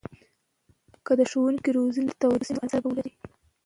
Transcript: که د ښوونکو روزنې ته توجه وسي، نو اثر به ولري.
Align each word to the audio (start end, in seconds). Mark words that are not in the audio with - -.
که 1.05 1.11
د 1.19 1.21
ښوونکو 1.31 1.69
روزنې 1.77 2.05
ته 2.09 2.15
توجه 2.21 2.39
وسي، 2.41 2.51
نو 2.55 2.59
اثر 2.65 2.79
به 2.83 2.87
ولري. 2.89 3.13